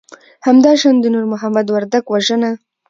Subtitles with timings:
[0.47, 2.51] همدا شان د نور محمد وردک وژنه